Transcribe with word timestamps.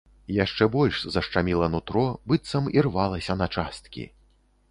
Яшчэ 0.43 0.67
больш 0.75 0.95
зашчаміла 1.15 1.67
нутро, 1.75 2.05
быццам 2.31 2.71
ірвалася 2.79 3.35
на 3.43 3.47
часткі. 3.59 4.07